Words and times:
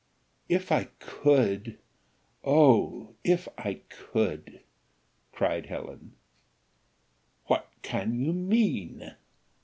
"If 0.49 0.71
I 0.71 0.85
could! 0.97 1.77
O 2.43 3.13
if 3.23 3.47
I 3.55 3.81
could!" 3.87 4.61
cried 5.31 5.67
Helen. 5.67 6.15
"What 7.45 7.69
can 7.83 8.19
you 8.25 8.33
mean? 8.33 9.13